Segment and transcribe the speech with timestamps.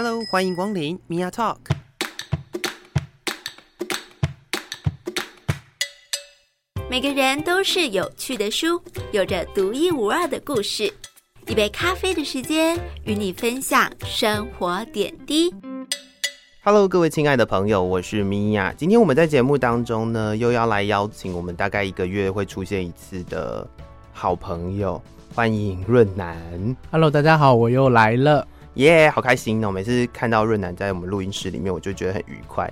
[0.00, 1.56] Hello，欢迎光临 Mia Talk。
[6.88, 8.80] 每个人都是有趣的书，
[9.10, 10.84] 有着独一无二的故事。
[11.48, 15.52] 一杯咖啡的时间，与你分享生活点滴。
[16.62, 18.72] Hello，各位亲爱的朋友，我是 Mia。
[18.76, 23.68] 今天我们在节目当中呢，又要来邀请我们大概一个月会出现一次的
[24.12, 25.02] 好朋友，
[25.34, 26.76] 欢迎润南。
[26.92, 28.46] Hello，大家好，我又来了，
[28.78, 29.70] 耶，yeah，好开心哦！
[29.70, 32.68] 每次看到润南在我们录音室里面，我就觉得很愉快，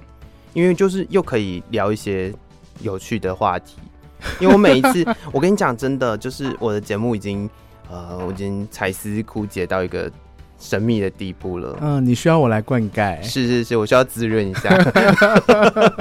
[0.52, 2.32] 因为就是又可以聊一些
[2.80, 3.76] 有趣的话题。
[4.40, 7.48] 因为我每一次，我跟你讲，真的就是我的节目已经
[7.90, 10.10] 呃，我已经才思枯竭到一个。
[10.58, 11.76] 神秘的地步了。
[11.82, 13.22] 嗯，你需要我来灌溉？
[13.22, 14.70] 是是是，我需要滋润一下。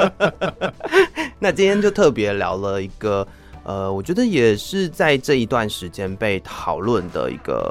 [1.39, 3.27] 那今天就特别聊了一个，
[3.65, 7.69] 呃，我觉得也是在这一段时间被讨论的一个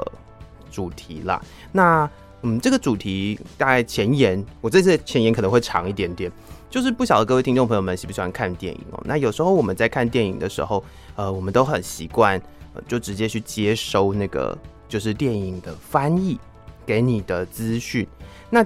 [0.69, 1.41] 主题啦。
[1.71, 2.07] 那
[2.45, 6.31] 嗯，这个主题大概前言，我这次前言可能会长一点点，
[6.69, 9.01] 就是不晓得各位听众朋友们喜不喜欢看电影哦。
[9.03, 10.83] 那有时候我们在看电影的时候，
[11.15, 12.39] 呃，我们都很习惯，
[12.75, 16.39] 呃，就直接去接收那个就是电影的翻译。
[16.87, 18.05] 给你的资讯，
[18.51, 18.63] 那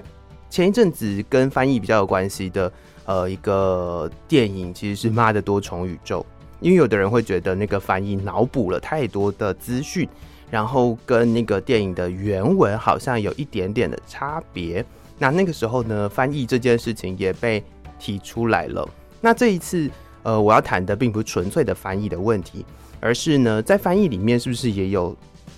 [0.49, 2.69] 前一阵子跟翻译比较有关系的，
[3.05, 6.19] 呃，一个电影其实是《妈的多重宇宙》，
[6.59, 10.05] 因为有的人会觉得那个翻译脑补了太多的资讯，
[10.49, 14.83] 然后跟那个电影的原文好像有一点点的差别。
[15.17, 17.63] 那那个时候呢，翻译这件事情也被
[17.99, 18.87] 提出来了。
[19.21, 19.89] 那这一次，
[20.23, 22.65] 呃，我要谈的并不纯粹的翻译的问题，
[22.99, 25.15] 而是呢，在翻译里面是不是也有？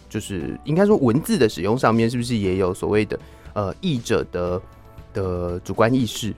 [0.10, 3.18] 就是应该说，文字的使用上面是不是也有所谓的
[3.54, 4.62] 呃译者的
[5.14, 6.34] 的主观意识，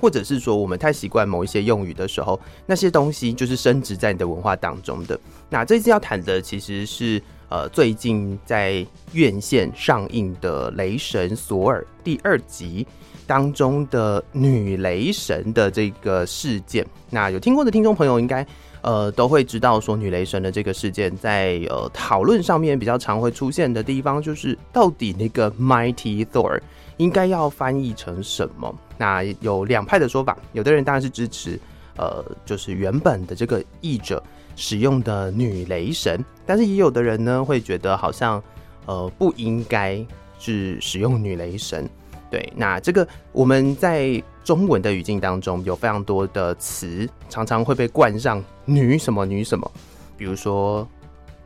[0.00, 5.18] 或者是说我们太习惯某一些用语的时候，那些东西就是升值在你的文化当中的。
[5.50, 7.20] 那这次要谈的其实是
[7.52, 12.86] 呃最近在院线上映的《雷神索尔》第二集
[13.26, 16.86] 当中的女雷神的这个事件。
[17.10, 18.46] 那有听过的听众朋友应该。
[18.84, 26.60] 呃，都会知道说女雷神的这个事件在，呃讨论上面比较常会出现的地方，就是到底那个 Mighty Thor
[26.96, 28.74] 应该要翻译成什么？
[28.98, 31.56] 那有两派的说法，有的人当然是支持，
[31.96, 34.20] 呃，就是原本的这个译者
[34.62, 38.40] 使用的女雷神，但是也有的人呢会觉得好像
[38.86, 40.06] 呃不应该
[40.38, 41.90] 是使用女雷神。
[42.30, 49.68] 对，那这个我们在中文的语境当中有非常多的词，常常会被冠上“女什么女什么”，
[50.16, 50.86] 比如说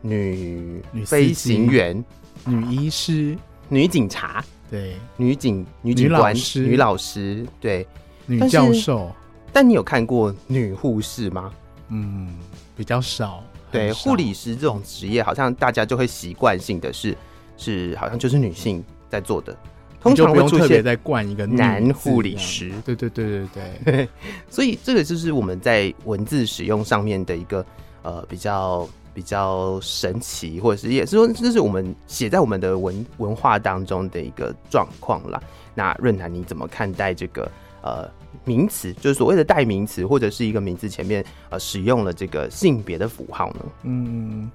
[0.03, 2.05] 女女飞行员、
[2.45, 3.35] 女医师、
[3.71, 7.89] 女警察，对，女警、女警官、女老师、女老师，对，
[8.27, 9.11] 女教授。
[9.47, 11.51] 但，但你有看过女护士吗？
[11.89, 12.29] 嗯，
[12.77, 13.43] 比较少。
[13.73, 17.17] 对，护理师这种职业，好像大家就会习惯性的是，
[17.57, 19.57] 是好像就是女性在做的。
[20.01, 24.09] 通常会出现在冠一个男护理师，对对对对对，
[24.49, 27.67] 所以这个就是我们在文字使用上面的一个
[28.03, 35.43] 呃比较比较神奇，或者是也是说这是我们写在我们的文文化当中的一个状况啦。
[35.75, 37.51] 那润南你怎么看待这个
[37.83, 38.09] 呃
[38.45, 43.61] 名词，就是所谓的代名词或者是一个名字前面呃使用了这个性别的符号呢？
[43.85, 44.51] 嗯。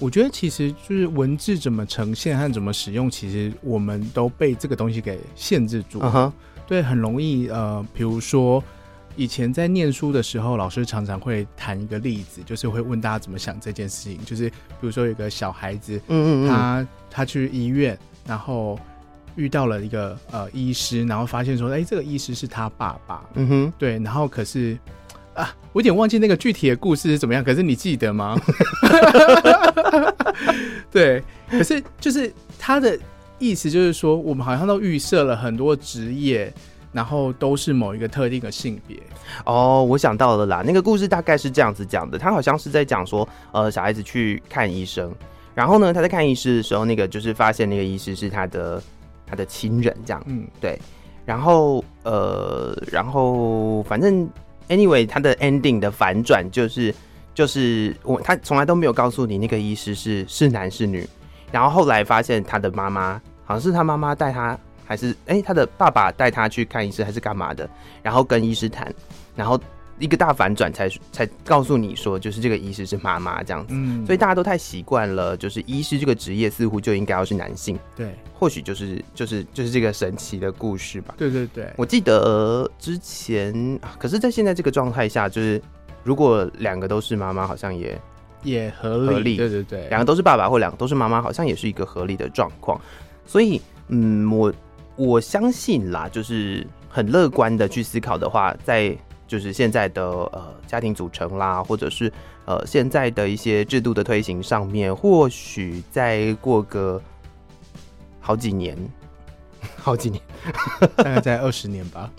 [0.00, 6.00] 我觉得其实就是文字怎么呈现和怎么使用，其实我们都被这个东西给限制住。
[6.00, 6.32] Uh-huh.
[6.66, 8.60] 对，很容易呃，比如说
[9.14, 14.18] 以前在念书的时候，老师常常会谈一个例子，就是会问大家怎么想这件事情。
[14.24, 17.96] 就是比如说有个小孩子，嗯嗯嗯，他他去医院，
[18.26, 18.76] 然后
[19.36, 23.24] 遇到了一个呃医师，然后发现说，哎，这个医师是他爸爸。
[23.34, 24.78] 嗯哼，对，然后可是。
[25.34, 28.40] 啊，我有点忘记那个具体的故事是怎么样，可是你记得吗？
[30.92, 32.96] 对，可是就是他的
[33.40, 36.54] 意思就是说，我们好像都预设了很多职业，
[36.92, 38.96] 然后都是某一个特定的性别。
[39.44, 45.12] 哦，我想到了啦，那个故事大概是这样子讲的，他好像是在讲说，呃，小孩子去看医生，
[45.52, 48.80] 然后呢，他在看医师的时候，那个就是发现那个医师是他的
[49.26, 50.78] 他的亲人，这样，嗯，对，
[51.24, 54.28] 然后呃，然后反正。
[54.66, 56.92] Anyway，他的 ending 的反转就是，
[57.34, 61.06] 就是我他从来都没有告诉你那个医师是是男是女，
[61.52, 67.68] 然后后来发现他的妈妈好像是他妈妈带他，还是哎、欸、他的爸爸带他去看医师还是干嘛的，
[68.02, 68.90] 然后跟医师谈，
[69.36, 69.60] 然后。
[69.98, 81.14] 一个大反转才才告诉你说，就是这个医师是妈妈这样子，嗯，所以大家都太习惯了，就是医师这个职业似乎就应该要是男性，对，或许就是就是就是这个神奇的故事吧。
[81.16, 85.62] 对对对，我记得之前，可是，在现在这个状态下，就是
[86.02, 88.00] 如果两个都是妈妈，好像也
[88.42, 92.80] 也合理，合理，对对对，两个都是爸爸或两个都是妈妈，好像也是一个合理的状况。
[93.24, 94.52] 所以，嗯，我
[94.96, 98.96] 我相信啦，就是很乐观的去思考的话，在
[99.26, 102.12] 就是现在的呃家庭组成啦，或者是
[102.44, 107.00] 呃现在的一些制度的推行上面，或许再过个
[108.20, 108.76] 好几年，
[109.76, 110.22] 好几年，
[110.96, 112.10] 大概在二十年吧，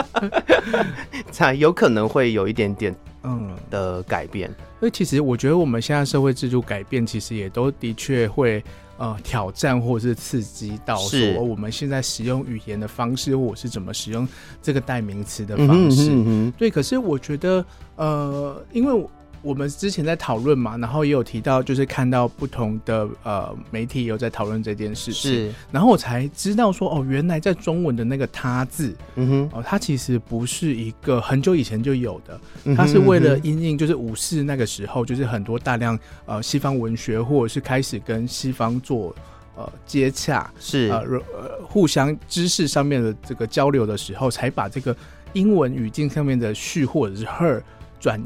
[1.32, 4.50] 才有可能会有一点点嗯的改变。
[4.78, 8.62] 所以其实我觉得我们现在社会制度改变，其实也都的确会。
[9.00, 14.28] 呃，挑战或者是刺激到说我们现在使用语言的方式，或者是怎么使用
[14.60, 16.10] 这个代名词的方式。
[16.10, 17.64] 嗯嗯，对，可是我觉得，
[17.96, 19.06] 呃，因为。
[19.42, 32.40] 我们之前在讨论嘛，然后也有提到，就是看到不同的呃媒体也有在讨论这件事情，是，然后我才知道说，哦，原来在中文的那个“他”字，嗯哼，哦，它其实不是一个很久以前就有的，
[32.76, 39.14] 它是为了因应就是五四那个时候，就是很多大量呃西方文学或者是开始跟西方做
[39.56, 40.88] 呃接洽，是。
[40.88, 40.98] 呃
[41.32, 44.94] 呃互相知识上面的这个交流的时候，才把这个
[45.32, 47.62] 英文语境上面的 she 或者是 her
[47.98, 48.20] 转。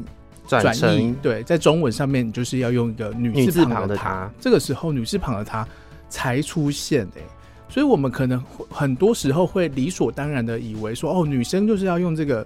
[0.47, 5.67] 转译对，在中文上面，你就是要用一个女字旁的“她”，这个时候女字旁的“她”
[6.09, 7.21] 才出现的，
[7.67, 12.45] 所以我们可能很多时候会理所当然的以为说，哦，女生就是要用这个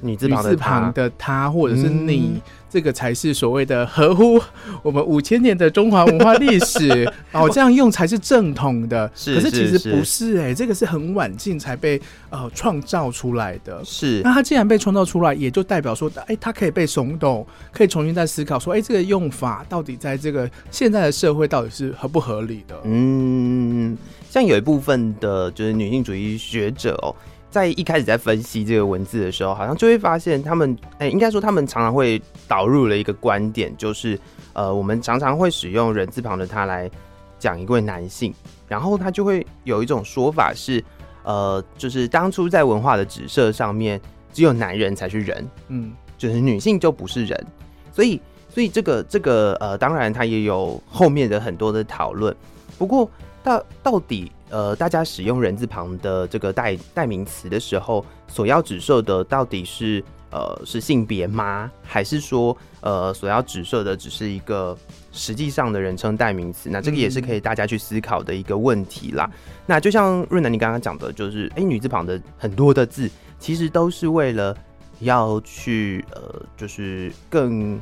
[0.00, 2.40] 女字旁的“她”或者是你。
[2.68, 4.38] 嗯这个才是所谓的合乎
[4.82, 9.10] 我们五千年的中华文化历史 哦，这样用才是正统的。
[9.14, 11.98] 是，可是其实不是哎、欸，这个是很晚近才被
[12.28, 13.82] 呃创造出来的。
[13.84, 22.78] 是，那它既然被创造出来，也就代表说，哎，它可以被耸动，可以重新再思考说，哎，这个用法到底在这个现在的社会到底是合不合理的？
[22.84, 23.96] 嗯，
[24.30, 27.14] 像有一部分的就是女性主义学者哦。
[27.50, 34.18] 在一开始在分析这个文字的时候，好像就会发现他们，哎、欸，应该说他们常常会导入了一个观点，就是，
[34.52, 36.90] 呃，我们常常会使用人字旁的他来
[37.38, 38.34] 讲一位男性，
[38.66, 40.84] 然后他就会有一种说法是，
[41.22, 43.98] 呃，就是当初在文化的指涉上面，
[44.32, 47.46] 只有男人才是人，嗯，就是女性就不是人，
[47.92, 52.34] 所以，所以这个这个呃，当然他也有后面的很多的讨论，
[52.76, 53.10] 不过
[53.48, 54.30] 到到底。
[54.50, 61.70] 呃，大家使用人字旁的这个代代名词的时候，所要指涉的到底是呃是性别吗？
[61.82, 64.74] 还是说呃所要指涉的只是一个
[65.12, 66.70] 实际上的人称代名词？
[66.70, 69.28] 那这个也是可以大家去思考的一个问题啦。
[69.30, 73.06] 嗯、那就像润南你刚刚讲的，就是哎、欸、女字旁的很多的字，
[73.38, 74.56] 其实都是为了
[75.00, 77.78] 要去呃就是更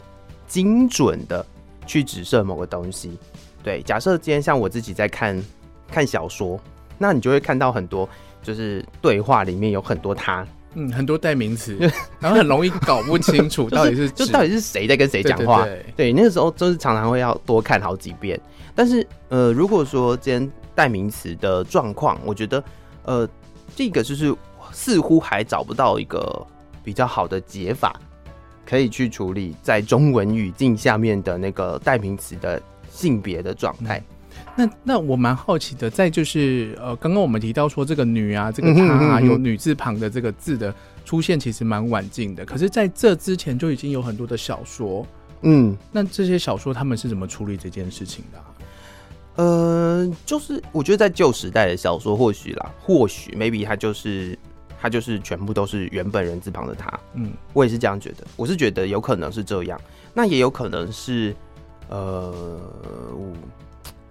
[0.49, 1.47] 精准的
[1.87, 3.17] 去指涉某个东西。
[3.63, 5.41] 对，假设今天像我自己在看。
[5.91, 6.59] 看小说，
[6.99, 8.09] 那你就会看到很多，
[8.43, 11.79] 就是对话里面有很多他，嗯，很多代名词，
[12.21, 15.67] 然后很容易搞不清楚 到底是、就是、就到底是谁在跟谁讲话。
[15.97, 18.41] 对，那个时候就是常常会要多看好几遍。
[18.75, 22.63] 但是，呃，如果说今天代名词的状况，我觉得，
[23.05, 23.29] 呃，
[23.75, 24.35] 这个就是
[24.71, 26.47] 似乎还找不到一个
[26.85, 27.99] 比较好的解法，
[28.67, 32.61] 可以去处理在中文语境下面的那个代名词的
[32.91, 33.99] 性别的状态。
[33.99, 34.16] 嗯
[34.59, 40.75] 那那我蛮好奇的，在就是呃，刚刚我们提到说这个女啊，这个她啊，有女字旁的这个字的
[41.05, 42.43] 出现，其实蛮晚近的。
[42.43, 45.07] 可是在这之前就已经有很多的小说，
[45.43, 48.45] 嗯，那这些小说他们是怎么处理这件事情的啊？
[49.35, 54.39] 呃，就是我觉得在旧时代的小说，或许啦，或许 maybe 它就是
[54.81, 59.79] 它就是全部都是原本人字旁的她，嗯，我也是这样觉得，我是觉得有可能是这样，
[60.15, 61.37] 那也有可能是
[61.91, 62.59] 呃。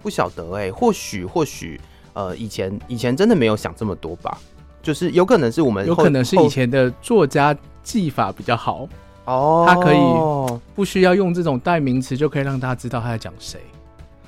[0.06, 1.80] 不晓得哎、欸，或许或许，
[2.12, 4.38] 呃，以前以前真的没有想这么多吧，
[4.80, 8.88] 就是有可能是我们有可能是以前的作家技法比较好
[9.24, 9.98] 哦，他可以
[10.76, 13.58] 不需要用这种代名词就可以让大家知道他在讲谁，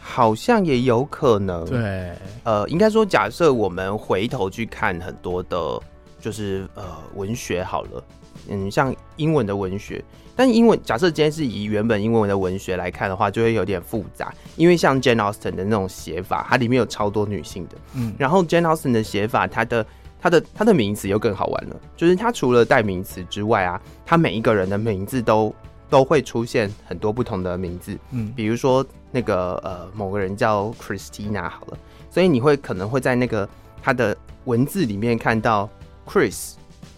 [0.01, 1.65] 好像也有可能。
[1.65, 2.11] 对，
[2.43, 5.81] 呃，应该说，假设我们回头去看很多的，
[6.19, 6.83] 就是呃
[7.15, 8.03] 文学好了，
[8.49, 10.03] 嗯，像英文的文学。
[10.35, 17.77] 但英文假设今天是以原本英文的文学来看的话，就会有点复杂，因为像 Jane Austen 的那种写法，它里面有超多女性的。
[17.95, 19.85] 嗯，然后 Jane Austen 的写法，它的
[20.21, 25.53] 它的它的名词又更好玩了，就是它除了代名词之外啊，它每一个人的名字都
[25.91, 27.99] 都会出现很多不同的名字。
[28.13, 31.79] 嗯，比如说那个呃某个人叫 Christina 好了，
[32.13, 33.49] 所以你会可能会在那个
[33.83, 35.69] 他的文字里面看到
[36.07, 36.53] Chris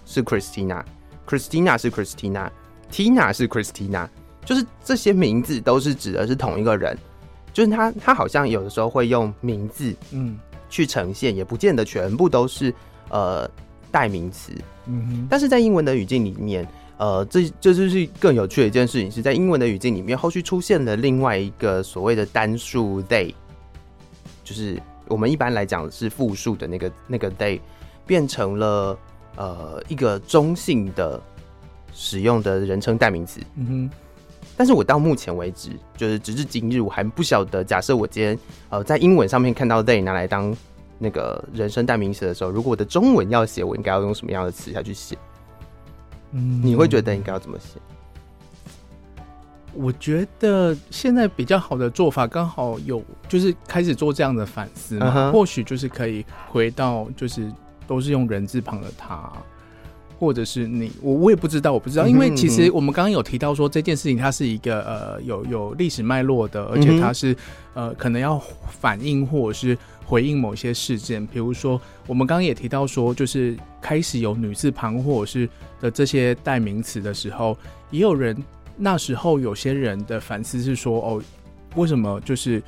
[0.05, 0.23] 是
[1.31, 2.51] Christina，Christina 是 Christina。
[2.91, 4.09] Tina 是 Christina，
[4.45, 6.99] 就是这些名字都是指的是同一个人，
[7.53, 10.37] 就是他他好像有的时候会用名字嗯
[10.69, 12.75] 去呈现，也不见得全部都是
[13.11, 13.49] 呃
[13.93, 14.53] 代名词，
[14.87, 23.33] 嗯哼，但是在英文的语境里面，呃，这这就是更有趣的一件事情，是在英文的语境里面后续出现了另外一个所谓的单数 they，
[24.43, 27.61] 就是我们一般来讲是复数的那个那个 they，
[28.05, 28.99] 变成了
[29.37, 31.21] 呃一个中性的
[31.93, 33.41] 使用的人称代名词。
[33.57, 33.91] 嗯哼。
[34.57, 40.55] 但是我到目前为止，就是直至今日，我还不晓得，假设我今天呃在英文上面看到 they 拿来当
[40.99, 45.17] 那个人称代名词的时候，如果我的中文要写，我应该要用什么样的词下去写？
[46.33, 47.81] 嗯，你会觉得应该要怎么写？
[49.73, 55.33] 我觉得现在比较好的做法，刚好有就是开始做这样的反思嘛，uh huh.
[55.33, 57.51] 或许就是可以回到就是
[57.91, 59.31] 都是用人字旁的他。
[60.21, 67.35] 或者是你，我我也不知道，我不知道，因为其实我们刚刚有提到说这件事情它是一个呃有有历史脉络的，而且它是
[67.73, 75.49] 呃可能要反映或者是回应某些事件，比如说我们刚刚也提到说，就是开始有女字旁或者是
[75.81, 77.57] 的这些代名词的时候，
[77.91, 78.37] 也有人
[78.77, 81.23] 那时候有些人的反思是说，哦，
[81.77, 82.63] 为什么就是。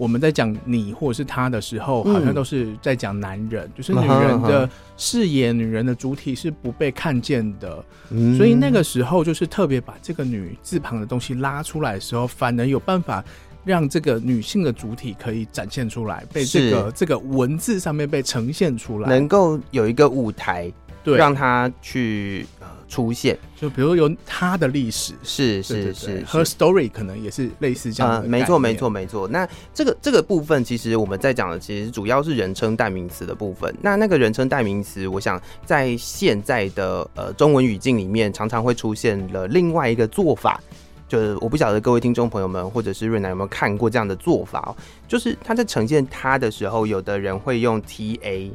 [0.00, 4.66] 我们在讲你或者是他的时候，好像都是在讲男人，嗯、就是女人的
[4.96, 13.22] 视野、女人的主体是不被看见的，嗯、所以那个时候就是特别把这个女字旁的东西拉出来的时候，反而有办法
[13.62, 16.92] 让这个女性的主体可以展现出来，被这个是。
[16.96, 22.66] 这个文字上面被呈现出来，能够有一个舞台，对，让他去呃。
[22.90, 28.26] 出现，就比如有他的历史，是是是，Her story 可能也是类似这样的、呃。
[28.26, 29.28] 没错没错没错。
[29.28, 33.72] 那这个这个部分，其实我们在讲的，其实主要是人称代名词的部分。
[33.80, 40.60] 那那个人称代名词，我想在现在的呃中文语境里面，常常会出现了另外一个做法，
[41.06, 44.74] 就是我不晓得各位听众朋友们或者是瑞南有没有看过这样的做法哦，
[45.06, 48.50] 就是他在呈现他的时候，有的人会用 ta，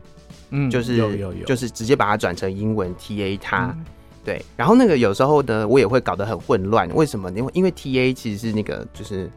[0.49, 3.75] 嗯，就是有有有，就是直接把它转成英文 ta 他。
[3.77, 3.85] 嗯
[4.25, 6.89] 对，然后那个有时候呢，我也会搞得很混乱。
[6.95, 7.29] 为什么？
[7.33, 9.29] 因为因为 T A 其实是那个就是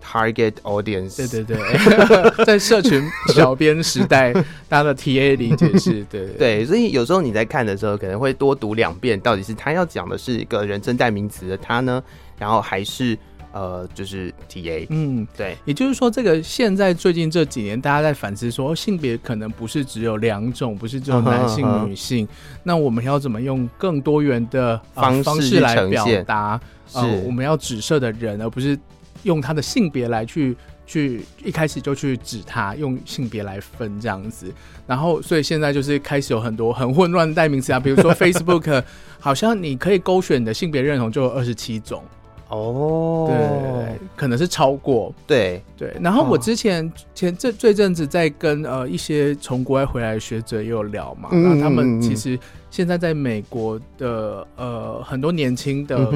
[0.00, 1.16] target audience。
[1.16, 3.02] 对对对， 在社群
[3.34, 4.32] 小编时代，
[4.70, 12.00] 大家的 T A 理解是对对，所以有时候你在看的时候，可能会多读两遍，到底是他要讲的是一个人称代名词的他呢，
[12.38, 13.18] 然后还是。
[13.56, 22.58] 呃，就是 T A，嗯，对，也就是说，这个现在最近这几年，大家在反思说，性别可能不是只有两种，不是只有男性、 女性，uh uh.
[22.64, 26.60] 那我们要怎么用更多元的方式来表达？
[26.92, 28.78] 呃，我们要指涉的人，而不是
[29.22, 30.54] 用他的性别来去
[30.86, 34.52] 去一开始就去指他，用性别来分这样子。
[34.86, 38.82] 然后，所以现在就是开始有很多很混乱的代名词啊，比如说 Facebook，
[39.18, 42.04] 好像你可以勾选你的性别认同就有二十七种。
[42.48, 45.60] 哦，对，可能是超过，对。
[45.76, 45.96] 对。
[46.00, 52.38] 然后我之前前这这阵子在跟呃一些从国外回来的学者也有聊嘛，那、嗯、他们其实
[52.70, 56.08] 现在在美国的呃很多年轻的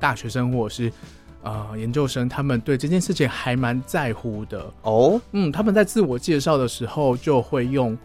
[0.00, 0.92] 大学生或者是
[1.42, 4.66] 呃研究生，他们对这件事情还蛮在乎的。
[4.82, 5.20] 哦。
[5.30, 7.96] 嗯，他们在自我介绍的时候就会用，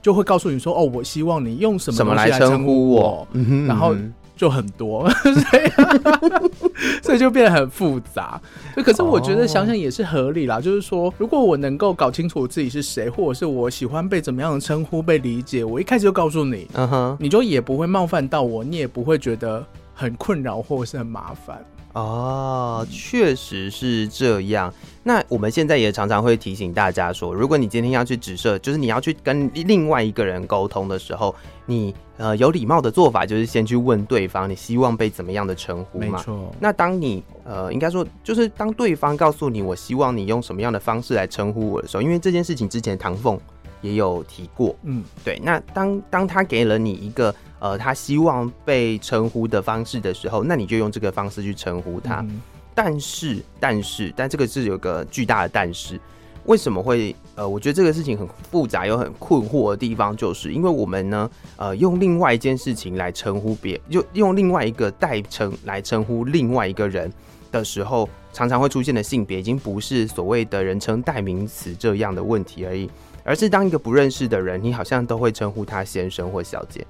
[0.00, 3.28] 就会告诉你说，哦，我希望你用什么什么来称呼我，
[3.66, 3.94] 然后。
[4.42, 5.08] 就很多，
[7.00, 8.40] 所以就变得很复杂。
[8.84, 10.60] 可是我觉得想想也是合理啦。
[10.60, 21.64] 就是说，如果我能够搞清楚自己是谁，或者是我喜欢被怎么样的称呼、被理解，我一开始就告诉你，嗯哼、你就也不会冒犯到我，你也不会觉得很困扰或者是很麻烦。
[21.94, 24.72] 哦，确实是这样。
[25.02, 31.34] 那我们现在也常常会提醒大家说，如果你今天要去指涉，就是你要去跟另外一个人沟通的时候，
[31.66, 36.16] 你呃有礼貌的做法就是先去问对方，你希望被怎么样的称呼嘛？
[36.16, 36.54] 没错。
[36.58, 43.38] 那当你呃应该说，就是当对方告诉你，我希望你用什么样的方式来称呼我的时候，因为这件事情之前唐凤
[43.82, 45.38] 也有提过，嗯，对。
[45.44, 47.34] 那当当他给了你一个。
[47.62, 52.16] 呃，他希望被称呼的方式的时候，那你就用这个方式去称呼他。
[52.22, 52.42] 嗯、
[52.74, 56.00] 但是，但是，但这个是有个巨大的但是，
[56.46, 57.14] 为什么会？
[57.36, 67.08] 呃，我觉得这个事情很复杂，又很困惑的地方，就是因为我们呢，呃，用另外一件事情来称呼别，就用另外一个代称来称呼另外一个人
[67.52, 72.90] 的时候，常常会出现的性别已经不是所谓的人称代名词这样的问题而已，
[73.22, 76.84] 而是当一个不认识的人，你好像都会称呼他先生或小姐。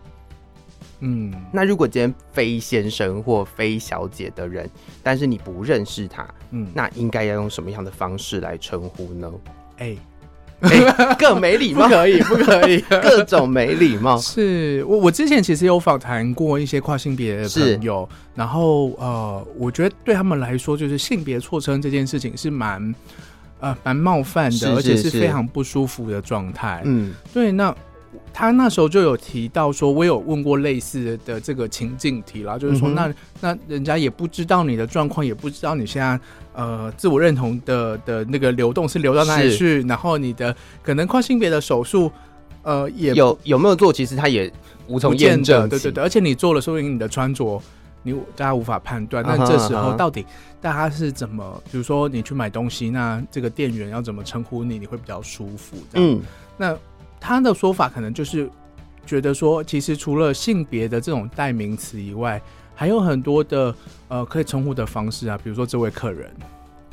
[1.04, 4.70] 嗯，那如果今天非先生或非小姐的人，
[5.02, 9.30] 但是你不认识他，嗯，那应该要用什么样的方式来称呼呢？
[9.78, 9.96] 哎、
[10.60, 14.16] 欸，欸、更没礼貌， 不可以，不可以， 各种没礼貌。
[14.22, 22.94] 是我，我之前其实有访谈过一些跨性别的朋友，然后呃，我觉得对他们来说，就是性别错称这件事情是蛮
[23.58, 26.82] 呃蛮冒犯的，是是是，而且是非常不舒服的状态。
[26.84, 27.74] 嗯，对，那。
[28.32, 33.06] 他那时候就有提到说，我有问过类似的这个情境题啦，就是说那，
[33.40, 36.18] 那那人家也不知道你的状况，也不知道你现在
[36.54, 42.10] 呃自我认同的的那个流动是流到哪里去，然后你的可能跨性别的手术，
[42.62, 44.52] 呃，也有有没有做，其实他也
[44.86, 47.60] 无从验证，对对对，而且你做了，说明你的穿着。
[48.04, 50.26] 你大家无法判断，那这时候到底
[50.60, 51.70] 大家是怎么？Uh -huh, uh -huh.
[51.70, 54.76] 比如说你去买东西，那这个店员要怎么称呼你？
[54.76, 55.76] 你会比较舒服？
[55.92, 56.10] 这样。
[56.10, 56.20] 嗯，
[56.56, 56.76] 那
[57.22, 58.50] 他的说法可能就是
[59.06, 62.42] 觉得说，其实除了性别的这种代名词以外，
[62.74, 63.72] 还有很多的
[64.08, 66.28] 呃可以称呼的方式啊，比如说这位客人。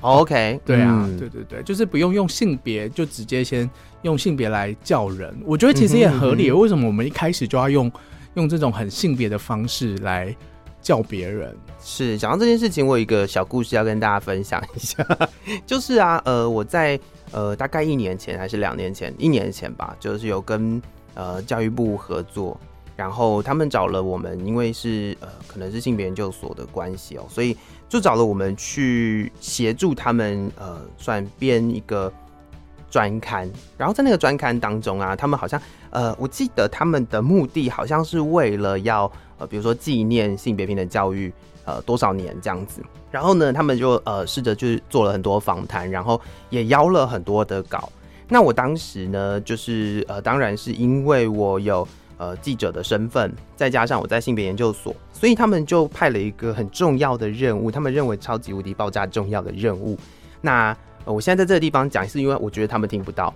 [0.01, 3.67] OK，对啊，嗯、对对对，就是不用用性别，就直接先
[4.03, 5.36] 用性别来叫人。
[5.43, 6.50] 我觉得其实也合理。
[6.51, 7.91] 嗯、为什么我们一开始就要用
[8.36, 10.36] 用这种很性别的方式来？
[10.81, 15.05] 叫别人是讲到这件事情，我有一个小故事要跟大家分享一下，
[15.67, 16.98] 就是啊，呃，我在
[17.31, 20.81] 呃大概一年前还是两年前，一年前吧，就是有跟
[21.13, 22.59] 呃教育部合作，
[22.95, 27.55] 然后他们找了我们，因为是呃可能是性别研究所的关系哦，所以
[27.88, 32.12] 就找了我们去协助他们呃算编一个
[32.89, 39.12] 专刊，然后在那个专刊当中啊，他们好像呃我记得他们的目的好像是为了要。
[39.39, 41.33] 呃，比如说纪念性别平等教育，
[41.66, 47.92] 呃，多少年这样子，然后呢，他们就呃试着去做了很多访谈，然后也邀了很多的稿。
[48.28, 51.88] 那我当时呢，就是呃，当然是因为我有
[52.18, 59.98] 呃记者的身份，再加上我在性别研究所，所以他们就派了一个很重要的任务，他们认为超级无敌爆炸重要的任务。
[60.42, 60.75] 那，
[61.06, 63.34] 呃，我现在在这个地方讲，是因为我觉得他们听不到。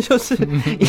[0.00, 0.34] 就是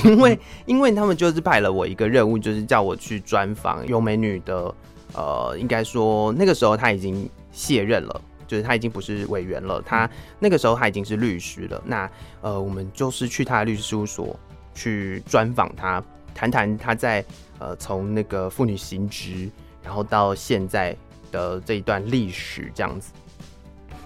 [0.06, 4.74] 因为，因为他们就是派了我一个任务，就是叫我去专访有美女的，
[5.14, 11.82] 呃，应该说那个时候他已经卸任了，就是他已经不是委员了，他那个时候他已经是律师了。
[11.86, 12.10] 那
[12.42, 14.40] 呃，我们就是去他的律师事务所
[14.74, 16.04] 去专访他，
[16.34, 17.24] 谈谈他在
[17.60, 19.50] 呃从那个妇女行职，
[19.84, 20.96] 然后到现在
[21.32, 23.12] 的这一段历史这样子。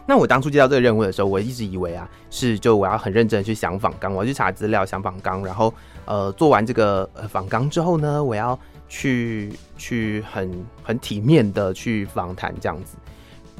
[0.10, 5.74] 那我当初接到这个任务的时候，我一直以为啊，是就我要很认真的去想访纲，我要去查资料想访纲，然后
[6.06, 12.98] 呃做完这个访纲之后呢，我要去去很很体面的去访谈这样子，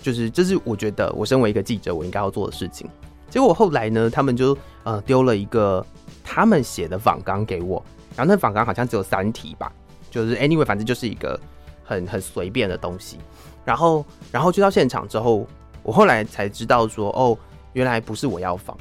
[0.02, 2.90] 就是这是我觉得我身为一个记者我应该要做的事情。
[3.30, 5.86] 结果后来呢，他们就呃丢了一个
[6.24, 7.84] 他们写的访纲给我，
[8.16, 9.72] 然后那访纲好像只有三题吧，
[10.10, 11.40] 就是 anyway 反正就是一个
[11.84, 13.18] 很很随便的东西，
[13.66, 15.48] 然后然后去到现场之后。
[15.84, 17.38] 我后来才知道说，哦，
[17.72, 18.78] 原来不是我要访，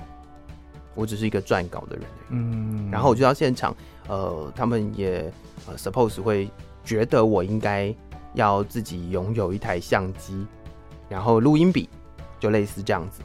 [0.97, 2.05] 我只是一个撰稿的人。
[2.31, 3.77] 嗯，然后我就到现场，
[4.09, 5.33] 呃，他们也
[5.69, 6.51] 呃，suppose 会
[6.83, 7.95] 觉得我应该
[8.35, 10.45] 要自己拥有一台相机，
[11.09, 11.89] 然后录音笔，
[12.41, 13.21] 就类似这样子。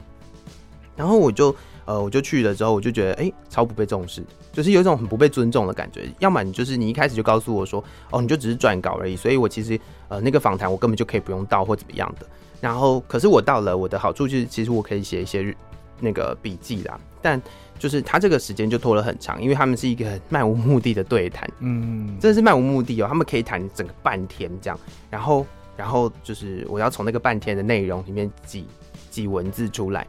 [0.94, 1.54] 然后我就
[1.84, 6.08] 呃，我就去了之后，我就觉得，哎、欸，超不被重视，就是有一种很不被尊重的感觉。
[6.20, 12.26] 要么你就是你一开始就告诉我说，哦，你就只是撰稿而已，所以我其实呃，那个访谈我根本就可以不用到或怎么样的。
[12.60, 15.42] 然后，可是我到了，我的好处就是，其实我可以写一些
[16.02, 17.00] 那个笔记啦。
[17.22, 17.40] 但
[17.78, 23.06] 就是他这个时间就拖了很长，因为他们是一个很漫无目的的对谈，嗯，真的是漫无目的哦。
[23.08, 28.66] 他们可以谈整个半天这样，然后，然后就是我要从那个半天的内容里面挤
[29.08, 30.04] 挤文字出来。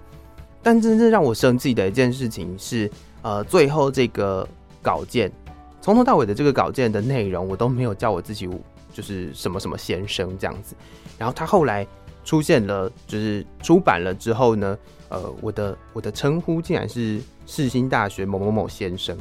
[0.63, 2.89] 但真正让我生气的一件事情是，
[3.21, 4.47] 呃，最后这个
[4.81, 5.31] 稿件
[5.79, 8.49] 从头到尾的这个稿件的内容，我都没有叫我自己
[8.91, 10.75] 就是什么什么先生这样子。
[11.17, 11.87] 然后他后来。
[12.23, 14.77] 出现了，就是出版了之后呢，
[15.09, 19.17] 呃，我的我的称呼竟然是世新大学某某某先生，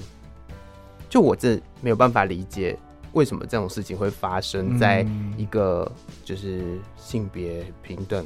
[1.08, 2.78] 就我这没有办法理解
[3.12, 5.90] 为什么这种事情会发生在一个
[6.24, 8.24] 就是性别平等，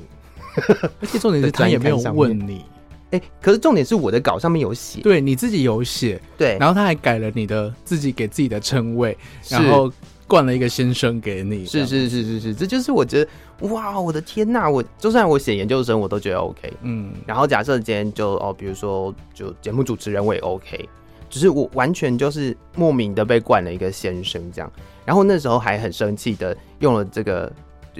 [1.00, 2.64] 而且重点是他也没有问你，
[3.12, 9.16] 哎、欸，可是重点是我的稿上面有写，对，你自己有写，对，然后他还改了你的自己给自己的称谓，
[9.48, 9.90] 然后。
[10.26, 17.12] 灌了一个先生给你，是是是是是，这就是我觉得哇，我的天呐，我就算我写研究生，我都觉得 OK，嗯。
[17.24, 20.88] 然后假设今天就哦，比如说就节目主持人我也 OK，
[21.30, 24.70] 只是我完全就是莫名的被灌了一个先生这样。
[25.04, 27.52] 然后那时候还很生气的用了这个，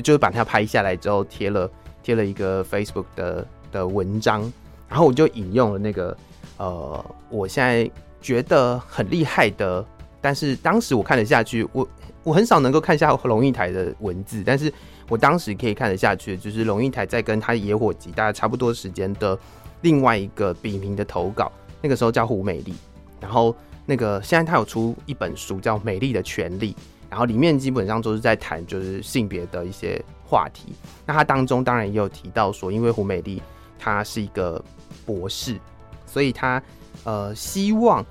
[0.03, 1.71] 就是把它拍下来之后贴了
[2.03, 4.53] 贴了一个 Facebook 的的文章，
[4.89, 6.17] 然后我就引用了那个
[6.57, 7.89] 呃，我现在
[8.21, 9.87] 觉得很厉害的，
[10.27, 11.89] 但是当时我看得下去，我。
[12.25, 14.73] 我很少能够看下龙应台的文字，但是
[15.09, 19.39] 我当时可以看得下去，就是龙应台在跟他野火集大概差不多时间的
[19.83, 22.75] 另外一个笔名的投稿，那个时候叫胡美丽，
[23.21, 26.73] 然后那个现在他有出一本书叫《美丽的权利》，
[27.09, 30.73] 然后里面基本上都是在谈就是性别的一些话题。
[31.07, 33.41] 那他当中当然也有提到说，因为胡美丽
[33.79, 34.61] 她是一个
[35.05, 35.61] 博士，
[36.07, 36.61] 所以她
[37.05, 38.05] 呃希望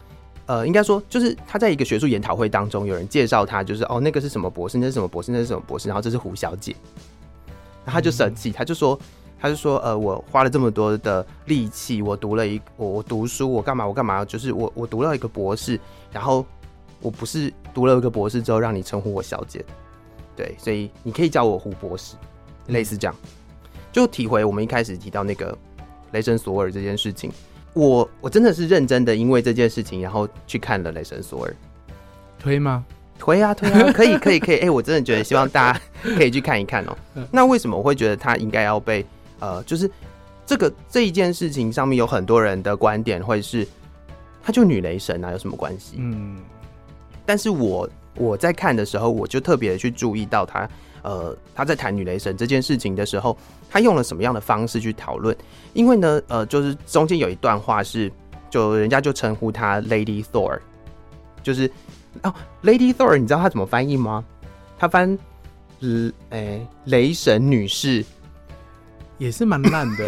[0.45, 6.75] 呃，应该说就是他在一个学术研讨会当中，有人介绍他，就是哦，那个是什么博士，那是什么博士，那是什么博士，然后这是胡小姐，
[7.83, 8.99] 然后他就生气，他就说。
[9.37, 14.25] 他就说：“呃，我花了这么多的力气，我读了一我我读书，我干嘛我干嘛？
[14.25, 15.79] 就是我我读了一个博士，
[16.11, 16.43] 然后
[16.99, 19.63] 我不是读了一个博士之后让你称呼我小姐，
[20.35, 22.15] 对，所以你可以叫我胡博士，
[22.67, 23.15] 类似这样，
[23.91, 25.55] 就体会我们一开始提到那个
[26.11, 27.29] 雷神索尔这件事情。
[27.75, 31.55] 我我真的是认真的，因为这件事情，然后去看了雷神索尔，
[32.39, 32.83] 推吗？
[33.19, 35.81] 推啊推啊，可以可以可以，哎、欸，我真的觉得希望大家
[36.17, 36.97] 可以去看一看哦。
[37.31, 39.05] 那为什么我会觉得他应该要被？”
[39.39, 39.89] 呃，就是
[40.45, 43.67] 这个这一件事情上面有很多人的观点会是，
[44.41, 45.97] 他就女雷神啊，有什么关系？
[45.99, 46.37] 嗯，
[47.25, 50.69] 但是我我在看的时候，我就特别的去注意到他，
[51.03, 53.37] 呃，他在谈女雷神这件事情的时候，
[53.69, 55.35] 他用了什么样的方式去讨论？
[55.73, 58.11] 因为呢，呃，就是中间有一段话是，
[58.49, 60.59] 就人家就称呼他 Lady Thor，
[61.43, 61.69] 就是
[62.23, 64.23] 哦，Lady Thor，你知道他怎么翻译吗？
[64.77, 65.17] 他翻，
[65.81, 68.03] 呃，哎、欸，雷神女士。
[69.17, 70.05] 也是蛮烂的。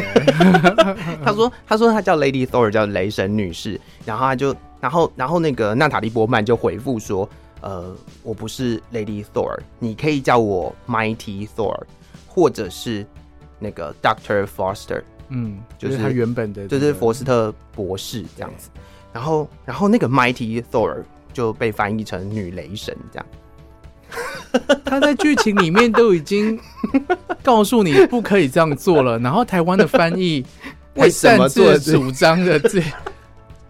[1.23, 3.79] 他说：“他说他叫 Lady Thor，叫雷神女士。
[4.03, 7.27] 然后他就，然后，然后那个娜塔莉波曼就回复说
[7.61, 11.79] ：‘呃，我不是 Lady Thor，你可以叫我 Mighty Thor，
[12.27, 13.05] 或者是
[13.59, 18.69] 那个 Doctor Foster。’嗯，就是他原本的，就是佛斯特博士这样子。
[19.11, 23.25] 然后，然后那个 Mighty Thor 就被翻译成女雷神这样。
[24.85, 26.57] ”他在剧情里面都已经
[27.43, 30.45] 告诉你不可以这样做了，然后台湾的翻译
[30.95, 32.81] 为什么做主张的这？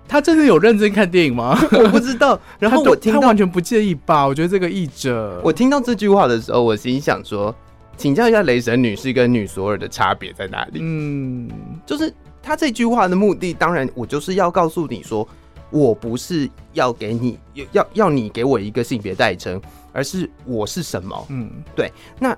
[0.08, 1.58] 他真的有认真看电影吗？
[1.72, 2.40] 我不知道。
[2.60, 4.26] 然后我听他完全不介意吧？
[4.26, 7.54] 我觉得这个译者，我听到这句话的时候，我心想说，
[7.98, 10.80] 请教一下雷神女士跟女索尔的差别在哪里？
[10.82, 11.50] 嗯，
[11.86, 15.28] 就是他这句话的目的，当然我就是要告诉你说，
[15.70, 17.38] 我不是要给你
[17.72, 19.62] 要要你给我一个性别代称。
[19.94, 21.26] 而是我是什么？
[21.30, 22.38] 嗯，对，那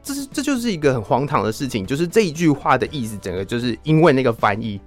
[0.00, 4.80] 这是这就是一个很荒唐的事情，就是这一句话的意思，整个就是因为那个翻译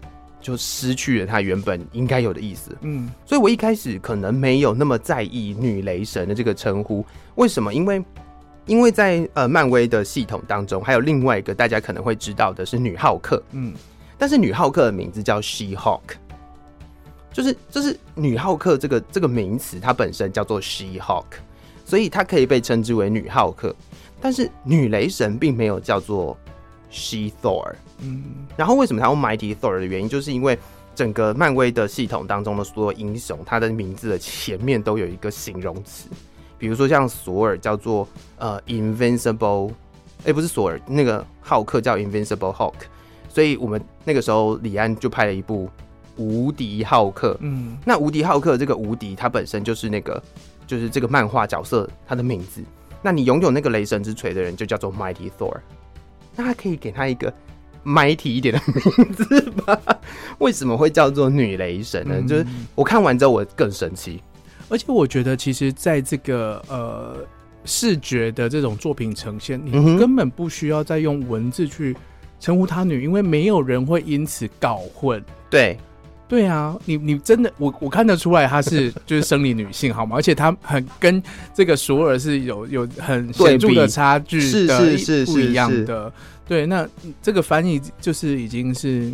[0.43, 2.77] 就失去了它原本应该有的意思。
[2.81, 7.03] 嗯，所以我一开始可能没有那么在意女雷神的这个称呼。
[7.35, 7.73] 为什么？
[7.73, 8.05] 因为
[8.67, 13.41] 因为在呃漫威的系统当中，还有另外一个大家可能会知道的是女浩克。
[13.53, 13.73] 嗯，
[14.17, 16.01] 但是女浩克的名字叫 She-Hulk，
[17.31, 21.25] 就是就是女浩克这个这个名词，它本身叫做 She-Hulk。
[21.85, 23.75] 所以它可以被称之为女浩克，
[24.21, 26.35] 但是女雷神并没有叫做
[26.89, 27.73] She Thor。
[28.03, 28.23] 嗯，
[28.57, 30.57] 然后为什么他用 Mighty Thor 的原因，就是因为
[30.93, 36.09] 整个漫威的系统当中的所有英雄，他的名字的前面都有一个形容词，
[36.57, 39.69] 比如说像索尔叫做呃 Invincible，
[40.19, 42.73] 哎、欸，不是索尔，那个浩克叫 Invincible Hulk，
[43.29, 45.69] 所以我们那个时候李安就拍了一部
[46.17, 47.37] 无敌浩克。
[47.39, 50.21] 嗯，那无敌浩克这个无敌，它本身就是那个。
[50.65, 52.63] 就是这个漫画角色他的名字，
[53.01, 55.53] 那你拥有那个雷神之锤的人就叫做 Mighty Thor，
[56.37, 57.31] 那他可以给他一个
[57.85, 59.79] Mighty 一点的名字吧？
[60.39, 62.15] 为什么会叫做女雷神呢？
[62.17, 64.21] 嗯、就是我看完之后我更神奇，
[64.69, 67.17] 而且我觉得其实在这个呃
[67.65, 71.95] 视觉的这种作品呈现，你根本不需要再用文字去
[72.39, 75.23] 称呼她女，因为没有人会因此搞混。
[75.49, 75.77] 对。
[76.33, 80.15] 对啊，你你真的我我看得出来她是 就是生理女性好吗？
[80.15, 81.21] 而且她很跟
[81.53, 86.11] 这个索尔是有有很显著的差距的，是是是不一样的。
[86.47, 86.89] 对，那
[87.21, 89.13] 这个翻译就是已经是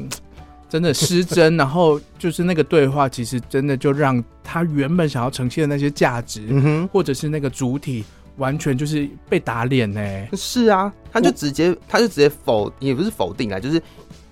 [0.70, 8.06] 真的失真，然后就是那个对话其实真的就让他原本想要呈现的那些价值，嗯，或者是那个主体
[8.38, 10.28] 完全就是被打脸呢。
[10.38, 13.84] 是啊，他就直接他就直接否也不是否定啊，就是。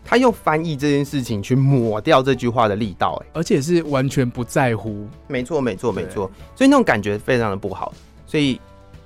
[0.09, 5.05] 他用翻译这件事情去抹掉这句话的力道，哎，而且是完全不在乎。
[5.27, 6.31] 没错，没错，没错。
[6.55, 7.93] 所以那种感觉非常的不好。
[8.25, 8.57] 所以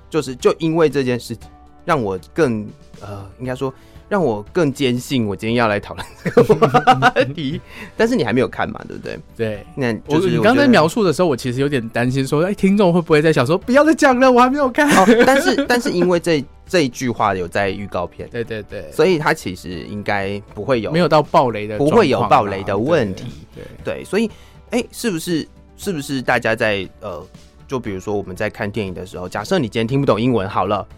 [0.08, 1.48] 就是就因为这件事情，
[1.84, 2.64] 让我更
[3.00, 3.74] 呃，应该说
[4.08, 7.60] 让我更坚信我今天要来讨论这个话题。
[7.96, 9.18] 但是你还没有看嘛，对不对？
[9.36, 9.66] 对。
[9.74, 14.88] 那就是你刚才描述的时候，我其实有点担心，说，哎，听众会不会在想说，不要再讲了，我还没有看。
[14.88, 16.44] 哦，但是， 但是因为这。
[16.72, 24.26] 这一句话有在预告片，对对对，所以他其实应该不会有没有到暴雷的，不会有暴雷的问题，对对，对，所以
[24.70, 27.22] 哎、欸，是不是是不是大家在呃，
[27.68, 30.88] 就比如说我们在看电影的时候，假设你今天听不懂英文，好了，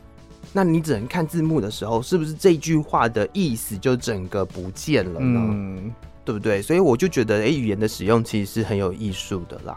[0.53, 5.41] 那你只能看字幕的时候，是不是这句话的意思就整个不见了呢？
[5.43, 5.93] 嗯，
[6.25, 6.63] 对不对？
[6.63, 9.77] 所以我就觉得，哎、欸，语言的使用其实是很有艺术的啦。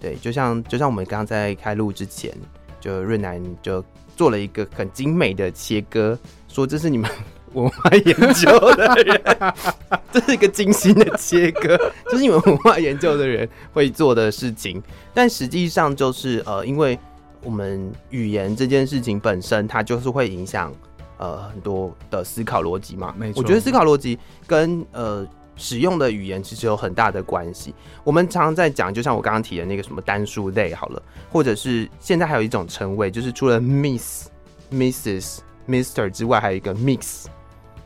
[0.00, 2.34] 对，就像就像我们刚刚在开录之前，
[2.80, 3.84] 就润南就。
[4.18, 7.08] 做了一个很精美的切割，说这是你们
[7.54, 9.22] 文化研究的人，
[10.10, 11.78] 这是一个精心的切割，
[12.10, 14.82] 就是你们文化研究的人会做的事情。
[15.14, 16.98] 但实际上就是呃，因为
[17.44, 20.74] 我们语言这件事情本身，它就是会影响
[21.18, 23.14] 呃很多的思考逻辑嘛。
[23.16, 25.24] 没错，我觉得思考逻辑跟呃
[25.58, 27.74] 使用的语言其实有很大的关系。
[28.02, 34.28] 我们常常在讲，就像我刚刚提的那个什么单数类好了，或者是现在还有一种称谓，就是除了 Miss、
[34.72, 37.26] Mrs、Mister 之外，还有一个 Mix。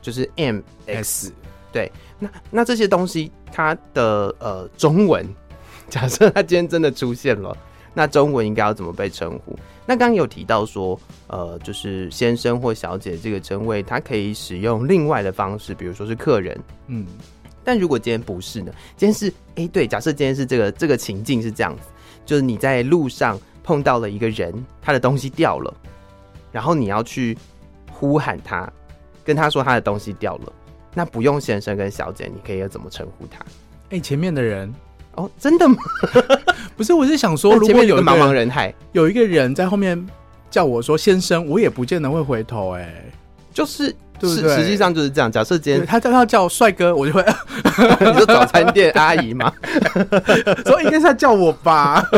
[0.00, 1.32] 就是 M X，
[1.70, 5.24] 对，那那这些东西它的呃中文，
[5.88, 7.56] 假设它今天真的出现了，
[7.94, 9.56] 那中文应该要怎么被称呼？
[9.87, 17.06] 那刚刚有提到说，呃，就是先生或小姐这个称谓，它可以使用另外的方式，比如说是客人，嗯，
[17.64, 18.72] 但如果今天不是呢？
[18.96, 21.83] 今天是哎、欸，对，假设今天是这个这个情境是这样子，
[22.25, 25.75] 就是你在路上碰到了一个人，他的东西掉了，
[26.51, 27.37] 然后你要去
[27.90, 28.70] 呼喊他。
[29.25, 30.53] 跟他说他的东西掉了，
[30.94, 33.38] 那不用先生跟小姐，你可以要怎么称呼他？
[33.85, 34.75] 哎、欸，前面的人
[35.14, 35.77] 哦，真的吗？
[36.77, 40.05] 不是，我是想说， 如果有一个茫茫人海，有一个人在后面
[40.51, 42.83] 叫我说先生，我也不见得会回头、欸。
[42.83, 43.05] 哎，
[43.55, 44.56] 就是，对不对？
[44.56, 45.30] 实际上就是这样。
[45.30, 47.22] 假设今天他叫他叫帅哥，我就会
[48.00, 49.52] 你说早餐店阿姨嘛？
[50.64, 52.06] 所以应该是他叫我吧？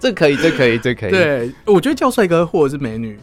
[0.00, 1.10] 这可以，这可以，这可以。
[1.10, 3.18] 对，我觉得叫帅哥或者是美女。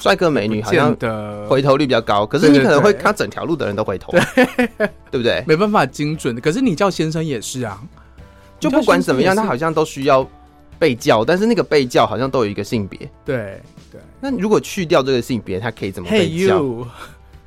[0.00, 4.20] 帅哥美女好像的回头率比较高，可是你可能会看整条路的人都回头，对，
[5.10, 5.42] 对不对？
[5.44, 6.40] 没办法精准的。
[6.40, 7.80] 可是你叫先生也是啊，
[8.60, 10.24] 就不管怎么样，他好像都需要
[10.78, 13.10] 被叫，但是那个被叫好像都有一个性别。
[13.24, 13.60] 对对。
[14.20, 16.86] 那如果去掉这个性别，他可以怎么被叫？Hey you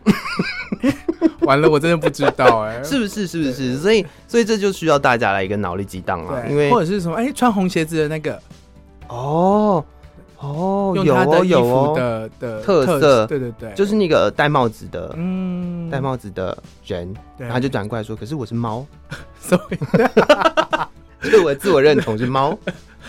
[1.42, 3.28] 完了，我真的不知道哎、欸， 是不是？
[3.28, 3.78] 是不是？
[3.78, 7.16] 所以，所以这就需要大家来一个脑力激荡啊，因为或者是什么？
[7.18, 8.42] 哎、欸，穿红鞋子的那个
[9.08, 9.84] 哦。
[10.40, 18.84] 哦，有他的衣服的的特色，对对对，就是那个戴帽子的，嗯，戴帽子的人，然后就转过来说：“可是我是猫，
[19.40, 22.58] 所以，所以我自我认同是猫。”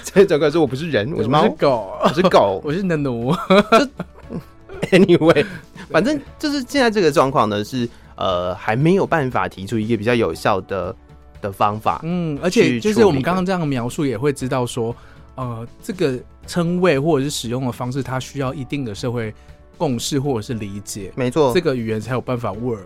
[0.03, 3.33] 所以转过来说：“我不是人，我是猫，狗，我是狗，我是你的 奴。
[3.71, 5.47] ”就 Anyway，
[5.91, 10.95] 反正就是现在这个状况呢，是呃还没有办法提出一个比较有效的
[11.41, 12.01] 的方法。
[12.05, 14.95] 嗯，而且就是我们刚刚这样描述，也会知道说，
[15.37, 16.19] 呃，这个。
[16.45, 19.33] 称谓或者是使用的方式，它需要一定的社会
[19.79, 22.81] 共识或者是理解，没错，这个语言才有办法 work。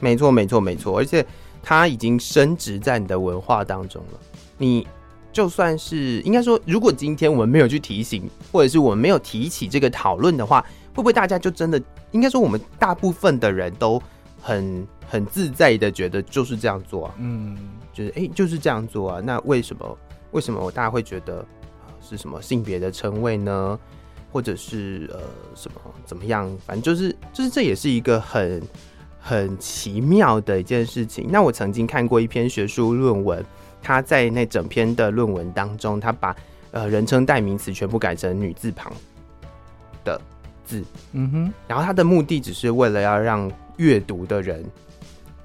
[0.00, 1.22] 没错，没错，没错，而且
[1.62, 4.18] 它已经升值在你的文化当中了。
[4.56, 4.86] 你
[5.32, 10.60] 就算是应该说，如果今天我们没有去提醒，或者是我们没有提起这个讨论的话，
[10.94, 14.00] 会不会大家就真的应该说，我们大部分的人都
[14.40, 17.14] 很很自在的觉得就是这样做啊？
[17.18, 17.56] 嗯，
[17.92, 19.20] 就是哎、欸，就是这样做啊。
[19.20, 19.98] 那为什么？
[20.32, 21.44] 为什么我大家会觉得？
[22.04, 23.78] 是什么性别的称谓呢？
[24.32, 25.20] 或者是呃
[25.54, 26.50] 什么怎么样？
[26.66, 28.60] 反正就是就是这也是一个很
[29.20, 31.28] 很奇妙的一件事情。
[31.30, 33.42] 那我曾经看过一篇学术论文，
[33.82, 36.34] 他在那整篇的论文当中，他把
[36.70, 38.92] 呃人称代名词全部改成女字旁
[40.04, 40.20] 的
[40.64, 44.64] 字，嗯哼，然后他的目的只是为了要让阅读的人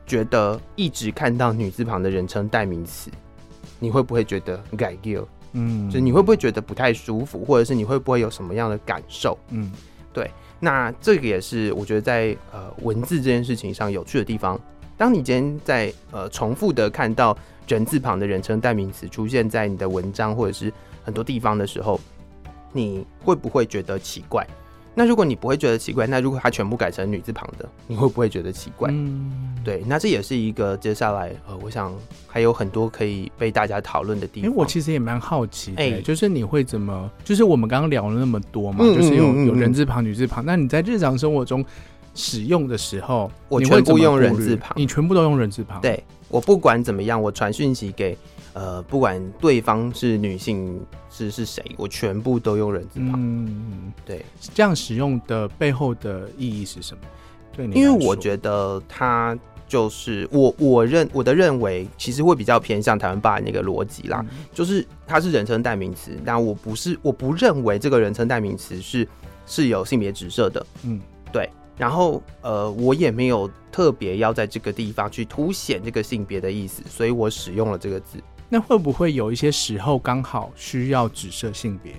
[0.06, 3.10] 觉得一直看到女字旁的人称代名词，
[3.80, 5.28] 你会不会觉得改掉？
[5.54, 9.38] 嗯，就你会不会觉得不太舒服，或者是你会不会有什么样的感受？
[9.50, 9.71] 嗯，
[10.13, 14.60] 对，那这个也是我觉得在呃文字这件事情上有趣的地方。
[14.97, 20.71] 当你今天在呃重复的看到人字旁的人称代名词出现在你的文章或者是
[21.03, 21.99] 很多地方的时候，
[22.73, 24.45] 你会不会觉得奇怪？
[24.99, 28.89] 那如果你不会觉得奇怪，那如果它全部改成女字旁的，你会不会觉得奇怪？
[28.91, 31.93] 嗯，对，那这也是一个接下来呃，我想
[32.25, 34.49] 还有很多可以被大家讨论的地方。
[34.49, 37.12] 因为、欸、我其实也蛮好奇的、欸，哎，就是你会怎么？
[37.23, 41.63] 就是我们刚刚聊了那么多嘛，嗯、就是有有人字旁、女字旁，那你在日常生活中
[42.15, 45.80] 使用的时候，我全部用人字旁，你全部都用人字旁？
[45.80, 48.18] 对，我不管怎么样，我传讯息给。
[48.54, 53.13] 呃，不管对方是女性是是谁，我全部都用人字旁。
[53.16, 57.02] 嗯，对，这样使用的背后的意义是什么？
[57.56, 59.38] 对，因为我觉得他
[59.68, 69.08] 就是我，我认我的认为，其实会比较偏向台湾爸那个逻辑啦，嗯、就是他是人称代名词，但我不是，我不认为这个人称代名词是
[69.46, 70.66] 是有性别指涉的。
[70.82, 71.00] 嗯，
[71.32, 71.48] 对。
[71.78, 78.18] 然后呃，我也没有特别要在这个地方去凸显这个性别的意思，所以我使用了这个字。
[78.50, 81.94] 那会不会有一些时候刚好需要指涉性别？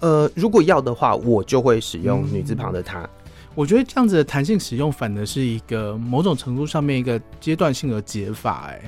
[0.00, 3.00] 呃，如果要的话，我就会使用女字旁的她。
[3.02, 3.10] 嗯，
[3.54, 8.68] 我觉得这样子的弹性使用，反而是一个某种程度上面一个阶段性的解法。
[8.68, 8.80] 哎，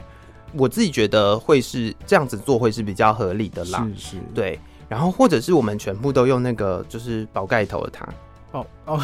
[0.53, 3.89] 我自己觉得会是这样子做会是比较合理的啦。
[3.97, 4.59] 是是，对。
[4.87, 8.07] 然后或者是我们全部都用那个就是宝盖头的她，
[8.55, 9.01] 哦哦，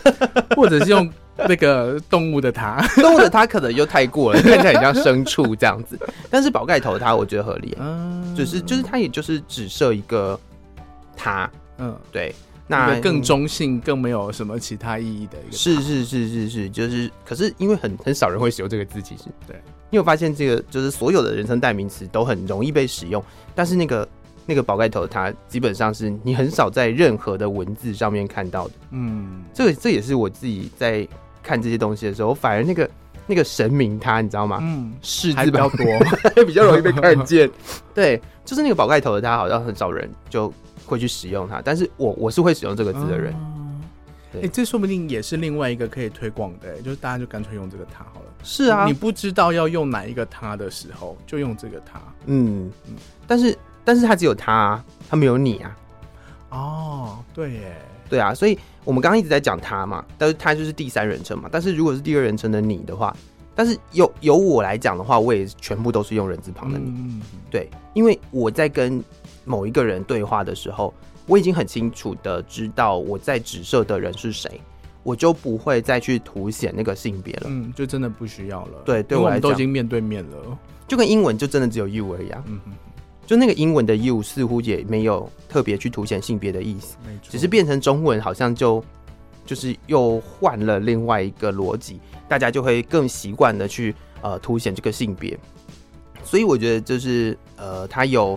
[0.56, 5.98] 或者是用那个动物的它， 动物的它可能又太过了， 看起来很像牲畜这样子。
[6.30, 10.38] 但是宝盖头它我觉得合理，嗯，只是就是它也就是只设一个
[11.16, 12.34] 它，嗯，对。
[12.66, 15.56] 那更中性，更没有什么其他意义的一个。
[15.56, 19.60] 是是是是是，就是，可是因为很很少人会使用这个字，其实对。
[19.90, 23.20] 你有发现这个，就是所有的人称代名词都很容易被使用，
[23.56, 24.08] 但是那个
[24.50, 28.74] 那个宝盖头，它基本上是你很少在任何的文字上面看到的。
[28.90, 31.06] 嗯，这个这也是我自己在
[31.40, 32.90] 看这些东西的时候，反而那个
[33.28, 34.58] 那个神明他，你知道吗？
[34.60, 35.86] 嗯，是字比较多，
[36.44, 37.48] 比较容易被看见。
[37.94, 40.52] 对，就是那个宝盖头的，他好像很少人就。
[40.86, 43.32] 会去使用它，但是我我是会使用这个字的人。
[44.42, 48.26] 哎、这说不定也是另外一个可以推广的，就是大家就干脆用这个它好了。
[48.42, 52.00] 是啊，你不知道要用哪一个它的时候，就用这个它。
[52.26, 53.56] 嗯嗯，但是
[53.90, 55.76] 但是他只有他、啊，他没有你啊。
[56.50, 57.76] 哦，对耶，
[58.08, 61.48] 对啊，所以我们刚刚一直在讲他嘛，但是他就是第三人称嘛。
[61.50, 63.16] 但是如果是第二人称的你的话，
[63.56, 66.84] 但是由由我来讲的话，我也全部都是用人字旁的你。
[66.90, 69.02] 嗯，对，因为我在跟。
[69.46, 70.92] 某一个人对话的时候，
[71.26, 74.60] 我已经很清楚的知道我在指涉的人是谁，
[75.02, 77.46] 我就不会再去凸显那个性别了。
[77.46, 78.82] 嗯，就真的不需要了。
[78.84, 80.36] 对，对我来讲都已经面对面了，
[80.86, 82.44] 就跟英文就真的只有 you 而已啊。
[82.46, 82.72] 嗯哼，
[83.30, 88.82] 就那个英文的 you 似乎也没有特别去凸显性别的意思，只是变成中文好像就
[89.46, 95.38] 就是又换了另外一个逻辑，大家就会更习惯的去呃凸显这个性别。
[96.24, 98.36] 所以我觉得就是呃，他有。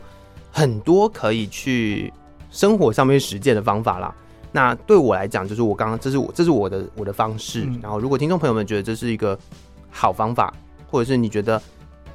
[0.56, 2.14] 很多可以去
[2.52, 4.14] 生活上面实践的方法啦。
[4.52, 7.68] 那对我来讲，就是我刚刚这是我这是我的我的方式。
[7.82, 9.36] 然后，如果听众朋友们觉得这是一个
[9.90, 10.54] 好方法，
[10.92, 11.60] 或者是你觉得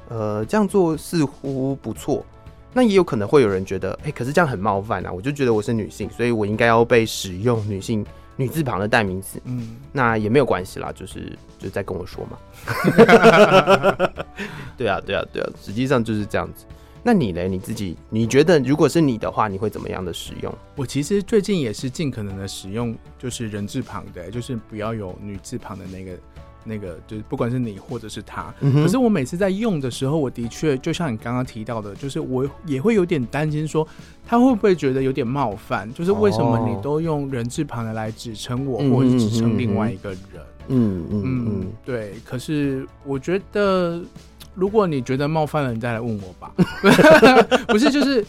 [0.07, 2.25] 呃这样做似乎不错，
[2.73, 5.11] 那也有可能会有人觉得，哎，可是这样很冒犯啊！
[5.11, 8.05] 我就觉得我是女性，所以我应该要被使用女性
[8.35, 9.41] 女字旁的代名词。
[9.45, 12.37] 嗯，那也没有关系啦，就是就在跟我说嘛。
[14.77, 16.65] 对啊，对啊，对啊，实际上就是这样子。
[17.01, 17.47] 那你嘞？
[17.47, 20.53] 你自己你觉得，如果是你的话，你会怎么样的使用？
[20.75, 26.11] 我其实最近也是尽可能的使用，就是人字旁的，就是不要有女字旁的那个
[26.69, 28.53] 那个，就是不管是你或者是他。
[28.61, 33.85] 嗯、可是我每次在用的时候，我的确就像你刚刚提到的，就是我也会有点担心，说
[34.25, 35.91] 他会不会觉得有点冒犯？
[35.93, 40.19] 就是为什么你都用人字旁的来指称我，哦、或者指称另外一个人？
[40.67, 42.13] 嗯嗯嗯，对。
[42.23, 44.01] 可是我觉得。
[44.55, 46.51] 如果你觉得冒犯了，你再来问我吧。
[47.69, 48.25] 不是，就是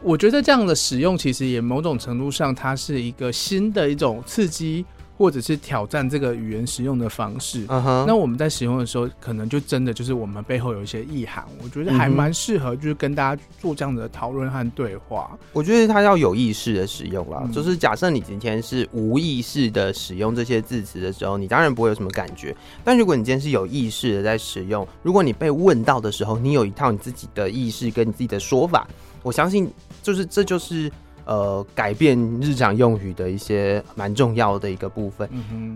[0.00, 4.86] 我觉得这样的使用，其实也某种程度上，它是一个新的一种刺激。
[5.16, 8.04] 或者是挑战这个语言使用的方式，uh huh.
[8.06, 15.38] 那我们在使用的时候，可能就真的就是我们背后有一些意涵，我觉得还蛮适合，就是跟大家做这样的讨论和对话。
[15.54, 22.54] 我觉得它要有意识的使用啦，嗯、就是假设你今天是无意识的使用这些字词的时候，你当然不会有什么感觉。
[22.84, 28.86] 但如果你今天是有意识的在使用，如果你被问到的时候，你有一套你自己的意识跟你自己的说法，
[29.22, 30.92] 我相信就是这就是。
[31.26, 35.28] 呃，改变日常用语的一些蛮重要的一个部分，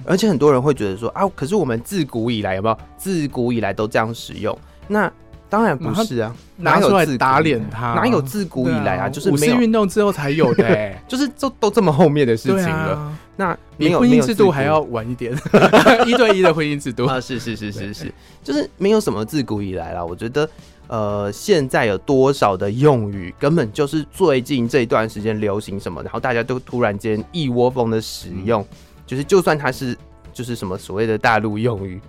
[0.06, 2.78] 而且很多人会觉得说啊，可是我们自古以来有没有？
[2.96, 4.56] 自古以来都这样使用？
[4.86, 5.12] 那
[5.48, 9.08] 当然不是啊，拿出来打脸他，哪有自古以来啊？
[9.08, 12.94] 就是五四运动之后才有的， 欸，就是都都这么后面的事情了。
[12.94, 15.32] 啊，那比婚姻制度还要晚一点，
[16.06, 20.06] 一对一的婚姻制度啊，是是是是是，就是没有什么自古以来了。
[20.06, 20.48] 我觉得。
[20.90, 28.66] 呃，现在有多少的用语根本就是最近这一段时间流行什么，然后大家都突然间一窝蜂的使用，
[29.06, 29.96] 就是就算它是
[30.32, 32.00] 就是什么所谓的大陆用语，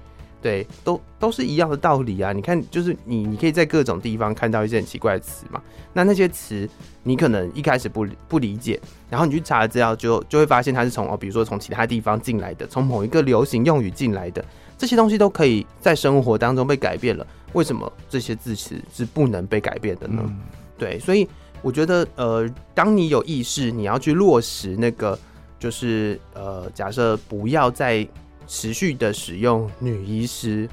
[0.41, 2.33] 对，都都是一样的道理啊。
[2.33, 5.61] 你看，就是你你可以在各种地方看到一些很奇怪的词嘛，
[5.93, 6.67] 那那些词
[7.03, 14.43] 你可能一开始不不理解，然后你去查资料就就会发现它是从哦，比如说从其他地方进来的，从某一个流行用语进来的。
[14.75, 20.21] 这些东西都可以在生活当中被改变了，为什么这些字词是不能被改变的呢？
[20.25, 20.39] 嗯、
[20.77, 21.27] 对，所以
[21.61, 25.17] 我觉得，呃，当你有意识，你要去落实那个，
[25.59, 28.07] 就是呃，假设不要再
[28.47, 30.67] 持续的使用女医师、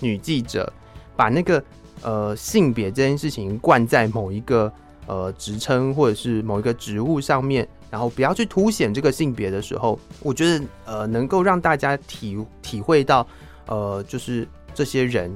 [0.00, 0.72] 女记者，
[1.16, 1.62] 把那个
[2.02, 4.72] 呃性别这件事情灌在某一个
[5.06, 7.68] 呃职称或者是某一个职务上面。
[7.90, 13.24] 然后不要去凸显这个性别的时候，我觉得呃能够让大家体体会到，
[13.68, 15.30] 呃就是这些人，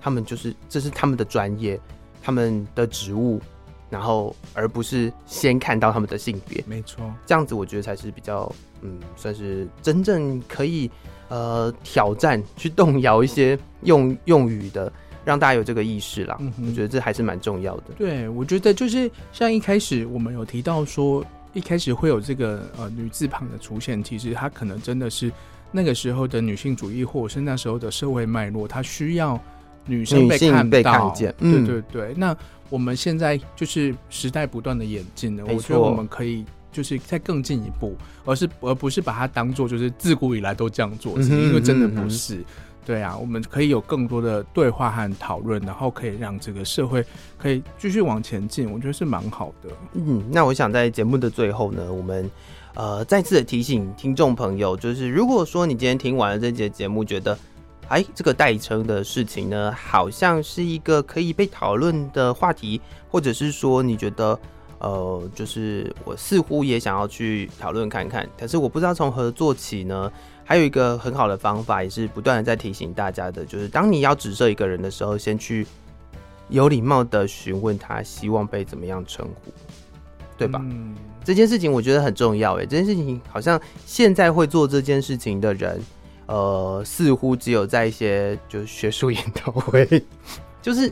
[0.00, 1.78] 他们就是这是他们的专业，
[2.22, 3.40] 他们的职务，
[3.88, 6.64] 然后而不是先看到他们的性别。
[6.66, 8.50] 没错，这样子我觉得才是比较
[8.82, 10.90] 嗯算是真正可以
[11.28, 14.92] 呃挑战去动摇一些用 用语的。
[15.22, 17.84] 让大家有这个意识啦，嗯、我觉得这还是蛮重要的。
[17.98, 21.22] 对，我觉得就是像一开始我们有提到说，
[21.52, 25.30] 一开始会有这个呃女字旁的出现，其实它可能真的是
[25.70, 29.38] 那个时候的女性主义，或者是那时候的社会脉络，它需要
[29.86, 31.34] 女生被看到，被看见。
[31.38, 32.14] 对对对。
[32.16, 32.36] 那
[32.68, 42.36] 我们现在就是时代不断的演进了，我觉得我们可以就是再更进一步，而是而不是把它当做就是自古以来都这样做，嗯、因为真的不是。
[42.36, 42.44] 嗯
[42.82, 47.04] 对啊，我们可以有更多的对话和讨论，然后可以让这个社会
[47.38, 49.68] 可以继续往前进，我觉得是蛮好的。
[49.92, 52.28] 嗯，那我想在节目的最后呢，我们
[52.74, 57.38] 呃再次的提醒听众朋友，就是如果说你今天听完了这节节目，觉得
[57.90, 62.80] 哎这个代称的事情呢，好像是一个可以被讨论的话题，
[63.10, 64.38] 或者是说你觉得
[64.78, 70.10] 呃就是我似乎也想要去讨论看看，可是我不知道从何做起呢？
[70.44, 75.66] 还有一个很好的方法，也是不断的在提醒大家的，就是当你要指涉一个人的时候，先去
[76.48, 79.52] 有礼貌的询问他，希望被怎么样称呼，
[80.36, 80.60] 对吧？
[80.64, 82.54] 嗯，这件事情我觉得很重要。
[82.58, 85.80] 哎，这件事情好像现在会做这件事情的人，
[86.30, 89.86] 呃，似乎只有在一些就是学术研讨会，
[90.62, 90.90] 就是。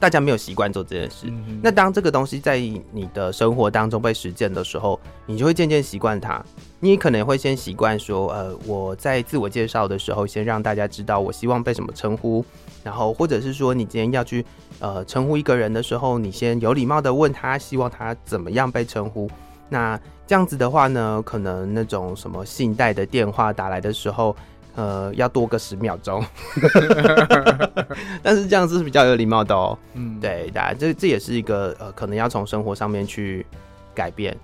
[0.00, 6.40] 大家没有习惯做这件事，嗯，那当这个东西在你的生活当中被实践的时候，你就会渐渐习惯它。
[6.78, 12.44] 你可能会先习惯说，呃，我在自我介绍的时候，先让大家知道我希望被什么称呼，
[12.84, 14.46] 然后或者是说，你今天要去
[14.78, 19.28] 呃称呼一个人的时候，你先有礼貌的问他，希望他怎么样被称呼。
[19.68, 24.36] 那这样子的话呢，可能那种什么信贷的电话打来的时候。
[24.78, 26.24] 呃，要多个十秒钟，
[28.22, 29.76] 但是这样子是比较有礼貌的哦。
[29.94, 33.44] 嗯，对，大家这这也是一个呃，可能要从生活上面去
[33.92, 34.38] 改变、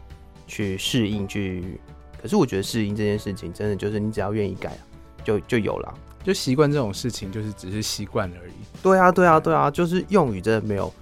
[0.49, 1.81] 去适应、去。
[2.21, 4.77] 可是我觉得适应这件事情，真的就是你只要愿意改，
[5.23, 5.95] 就就有了。
[6.25, 8.55] 就习惯这种事情，就是只是习惯而已。
[8.83, 10.93] 对啊，对啊，对啊，就是用语真的没有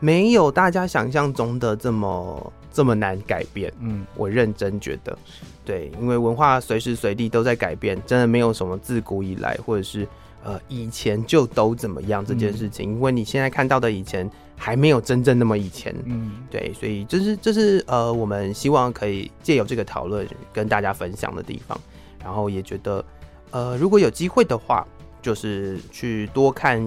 [0.00, 2.52] 没有大家想象中的这么。
[2.72, 5.16] 这么难改变，嗯，我认真觉得，
[5.64, 10.06] 对，因为文化随时随地都在改变，真的没有什么自古以来或者是
[10.44, 21.78] 呃以前就都怎么样这件事情，嗯，因为你现在看到的以前还没有真正那么以前，嗯，对，所以这是这是呃我们希望可以借由这个讨论跟大家分享的地方，
[22.22, 23.04] 然后也觉得
[23.50, 24.86] 呃如果有机会的话，
[25.20, 26.80] 就是去多看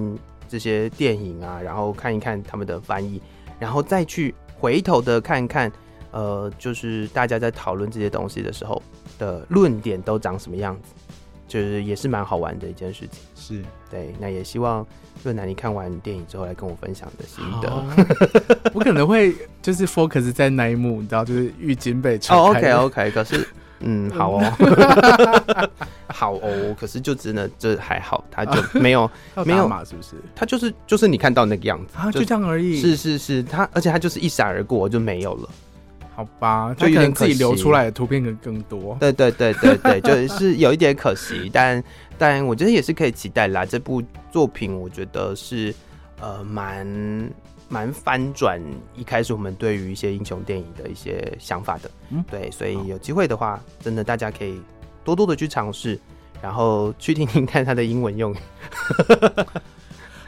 [0.48, 3.22] 这些电影啊，然后看一看他们的翻译，
[3.60, 4.34] 然后再去。
[4.62, 5.72] 回头的看看，
[6.12, 8.80] 呃，就是大家在讨论这些东西的时候
[9.18, 10.94] 的论点都长什么样子，
[11.48, 13.20] 就是也是蛮好玩的一件事情。
[13.36, 14.86] 是对，那也希望
[15.24, 18.72] 润南你看完电影之后来跟我分享的心得。
[18.72, 22.18] 我可能会就是 focus 在那一幕，你知道，就是浴巾被。
[22.30, 23.48] 哦，OK OK，可是。
[23.84, 25.70] 嗯，好哦，
[26.08, 29.10] 好哦，可是就真的这还好，他就没有
[29.46, 30.16] 没有嘛，是不是？
[30.36, 32.80] 他就是就是你看到那个样子啊，就这样而已。
[32.80, 35.50] 是是是，他而且他就是一闪而过就没有了，
[36.16, 36.74] 好吧？
[36.78, 38.98] 就有点自己留出来的图片可能更多。
[39.00, 41.84] 对对对对对，就是有一点可惜，但
[42.18, 43.66] 但我觉得也是可以期待啦。
[43.66, 44.02] 这部
[44.32, 45.74] 作品我觉得是
[46.20, 46.86] 呃蛮。
[47.72, 48.62] 蛮翻转
[48.94, 54.60] 一开始我们对于一些英雄电影的一些想法的，嗯，对，所以有机会的话，真的大家可以
[55.06, 55.98] 多多的去尝试，
[56.42, 58.38] 然后去听听看他的英文用语。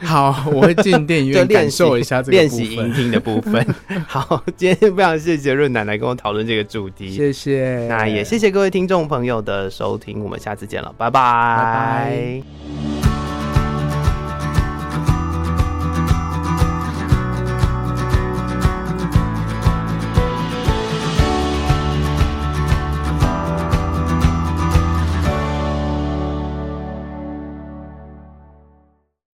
[0.00, 3.64] 好，我会进电影院感受一下这个练习音听的部分。
[4.08, 7.86] 好，今天非常谢谢润奶奶跟我讨论这个主题，谢谢。
[7.88, 11.20] 那也谢谢各位听众朋友的收听，我们下次见了，拜拜。
[11.20, 12.93] 拜拜。